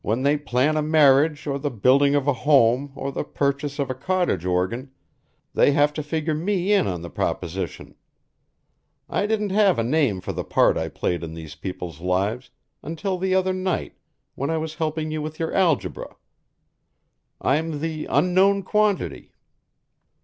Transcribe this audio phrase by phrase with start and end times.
[0.03, 3.87] When they plan a marriage or the building of a home or the purchase of
[3.91, 4.89] a cottage organ,
[5.53, 7.93] they have to figure me in on the proposition.
[9.07, 12.49] I didn't have a name for the part I played in these people's lives
[12.81, 13.93] until the other night
[14.33, 16.15] when I was helping you with your algebra.
[17.39, 19.33] I'm the unknown quantity."